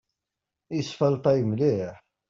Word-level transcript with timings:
Isfalṭay 0.79 1.39
mliḥ. 1.49 1.95